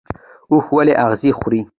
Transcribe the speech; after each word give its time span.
اوښ 0.51 0.65
ولې 0.77 0.93
اغزي 1.03 1.31
خوري؟ 1.39 1.61